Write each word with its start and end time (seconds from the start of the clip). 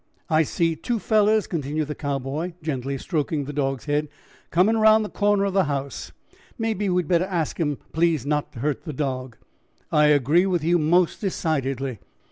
"I 0.31 0.41
see 0.41 0.75
two 0.75 0.97
fellers," 0.97 1.45
continued 1.45 1.87
the 1.87 1.93
Cowboy, 1.93 2.53
gently 2.63 2.97
stroking 2.97 3.45
the 3.45 3.53
dog's 3.53 3.85
head, 3.85 4.09
"comin' 4.49 4.75
around 4.75 5.03
the 5.03 5.09
corner 5.11 5.45
of 5.45 5.53
the 5.53 5.65
house; 5.65 6.11
maybe 6.57 6.89
we'd 6.89 7.07
better 7.07 7.25
ask 7.25 7.59
'um 7.61 7.77
please 7.93 8.25
not 8.25 8.51
to 8.53 8.59
hurt 8.61 8.81
the 8.83 8.93
dog." 8.93 9.37
"I 9.91 10.07
agree 10.07 10.47
with 10.47 10.63
you, 10.63 10.79
most 10.79 11.21
decidedly." 11.21 11.99